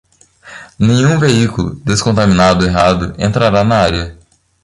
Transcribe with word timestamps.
Nenhum 0.79 1.19
veículo 1.19 1.75
descontaminado 1.85 2.65
errado 2.65 3.13
entrará 3.19 3.63
na 3.63 3.81
área. 3.83 4.17